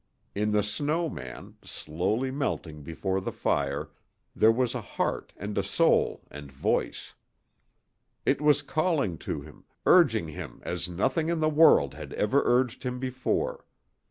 In 0.33 0.51
the 0.51 0.63
snow 0.63 1.09
man, 1.09 1.57
slowly 1.63 2.31
melting 2.31 2.81
before 2.81 3.21
the 3.21 3.31
fire, 3.31 3.91
there 4.35 4.51
was 4.51 4.73
a 4.73 4.81
heart 4.81 5.31
and 5.37 5.55
a 5.59 5.63
soul 5.63 6.23
and 6.31 6.51
voice. 6.51 7.13
It 8.25 8.41
was 8.41 8.63
calling 8.63 9.19
to 9.19 9.41
him, 9.41 9.63
urging 9.85 10.29
him 10.29 10.59
as 10.63 10.89
nothing 10.89 11.29
in 11.29 11.39
the 11.39 11.49
world 11.49 11.93
had 11.93 12.13
ever 12.13 12.41
urged 12.43 12.81
him 12.81 12.97
before. 12.97 13.63